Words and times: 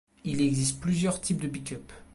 Il 0.23 0.41
existe 0.41 0.81
plusieurs 0.81 1.21
types 1.21 1.41
de 1.43 1.47
pick-up. 1.47 1.91